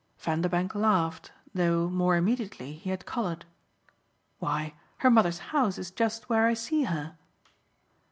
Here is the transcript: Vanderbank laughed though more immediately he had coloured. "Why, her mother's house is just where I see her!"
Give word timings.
Vanderbank 0.17 0.73
laughed 0.73 1.31
though 1.53 1.87
more 1.87 2.15
immediately 2.15 2.73
he 2.73 2.89
had 2.89 3.05
coloured. 3.05 3.45
"Why, 4.39 4.73
her 4.97 5.11
mother's 5.11 5.37
house 5.53 5.77
is 5.77 5.91
just 5.91 6.27
where 6.27 6.47
I 6.47 6.55
see 6.55 6.85
her!" 6.85 7.17